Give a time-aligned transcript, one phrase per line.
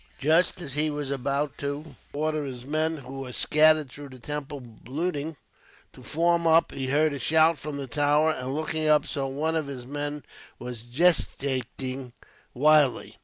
[0.17, 4.79] Just as he was about to order his men, who were scattered through the temple
[4.87, 5.37] looting,
[5.93, 9.55] to form up, he heard a shout from the tower; and, looking up, saw one
[9.55, 10.23] of his men
[10.59, 12.13] there gesticulating
[12.55, 13.19] wildly.